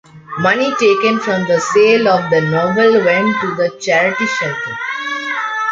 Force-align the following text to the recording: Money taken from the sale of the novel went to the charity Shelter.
Money 0.39 0.67
taken 0.79 1.19
from 1.19 1.45
the 1.47 1.59
sale 1.59 2.07
of 2.07 2.27
the 2.31 2.41
novel 2.41 3.05
went 3.05 3.39
to 3.39 3.53
the 3.53 3.69
charity 3.79 4.25
Shelter. 4.25 4.75